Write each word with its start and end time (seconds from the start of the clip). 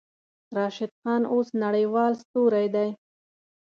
راشد 0.57 0.91
خان 1.01 1.21
اوس 1.33 1.47
نړۍوال 1.63 2.13
ستوری 2.21 2.67
دی. 2.75 2.87